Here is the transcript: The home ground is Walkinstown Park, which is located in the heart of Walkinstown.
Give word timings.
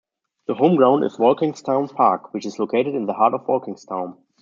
The 0.47 0.55
home 0.55 0.77
ground 0.77 1.03
is 1.03 1.17
Walkinstown 1.19 1.93
Park, 1.93 2.33
which 2.33 2.47
is 2.47 2.57
located 2.57 2.95
in 2.95 3.05
the 3.05 3.13
heart 3.13 3.35
of 3.35 3.45
Walkinstown. 3.45 4.17